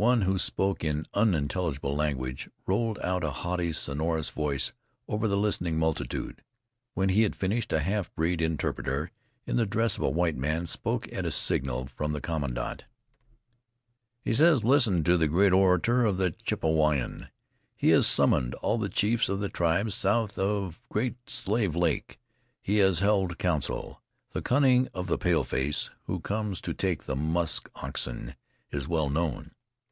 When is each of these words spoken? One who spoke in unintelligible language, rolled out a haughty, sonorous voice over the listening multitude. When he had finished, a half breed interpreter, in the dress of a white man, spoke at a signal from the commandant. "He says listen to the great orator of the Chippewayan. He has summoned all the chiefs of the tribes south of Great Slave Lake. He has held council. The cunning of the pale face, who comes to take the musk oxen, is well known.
One 0.00 0.22
who 0.22 0.38
spoke 0.38 0.82
in 0.82 1.04
unintelligible 1.12 1.94
language, 1.94 2.48
rolled 2.64 2.98
out 3.00 3.22
a 3.22 3.32
haughty, 3.32 3.74
sonorous 3.74 4.30
voice 4.30 4.72
over 5.06 5.28
the 5.28 5.36
listening 5.36 5.76
multitude. 5.78 6.42
When 6.94 7.10
he 7.10 7.20
had 7.20 7.36
finished, 7.36 7.70
a 7.70 7.80
half 7.80 8.10
breed 8.14 8.40
interpreter, 8.40 9.10
in 9.44 9.56
the 9.56 9.66
dress 9.66 9.98
of 9.98 10.02
a 10.02 10.08
white 10.08 10.38
man, 10.38 10.64
spoke 10.64 11.12
at 11.12 11.26
a 11.26 11.30
signal 11.30 11.84
from 11.88 12.12
the 12.12 12.20
commandant. 12.22 12.84
"He 14.22 14.32
says 14.32 14.64
listen 14.64 15.04
to 15.04 15.18
the 15.18 15.28
great 15.28 15.52
orator 15.52 16.06
of 16.06 16.16
the 16.16 16.30
Chippewayan. 16.30 17.28
He 17.76 17.90
has 17.90 18.06
summoned 18.06 18.54
all 18.54 18.78
the 18.78 18.88
chiefs 18.88 19.28
of 19.28 19.40
the 19.40 19.50
tribes 19.50 19.94
south 19.94 20.38
of 20.38 20.80
Great 20.88 21.28
Slave 21.28 21.76
Lake. 21.76 22.18
He 22.62 22.78
has 22.78 23.00
held 23.00 23.36
council. 23.36 24.00
The 24.30 24.40
cunning 24.40 24.88
of 24.94 25.08
the 25.08 25.18
pale 25.18 25.44
face, 25.44 25.90
who 26.04 26.20
comes 26.20 26.62
to 26.62 26.72
take 26.72 27.02
the 27.02 27.16
musk 27.16 27.68
oxen, 27.76 28.32
is 28.70 28.88
well 28.88 29.10
known. 29.10 29.50